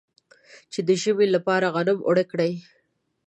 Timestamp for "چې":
0.71-0.79